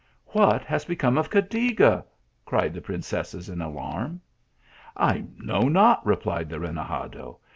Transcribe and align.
"What 0.39 0.63
has 0.63 0.83
become 0.83 1.19
of 1.19 1.29
Cadiga?" 1.29 2.03
cried 2.47 2.73
the 2.73 2.81
prin 2.81 3.01
cesses 3.03 3.49
in 3.53 3.61
alarm." 3.61 4.19
I 4.97 5.25
know 5.37 5.67
not," 5.69 6.03
replied 6.03 6.49
the 6.49 6.59
renegade. 6.59 7.23